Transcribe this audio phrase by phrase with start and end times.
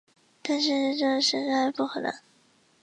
[0.41, 2.11] 但是这实在不可能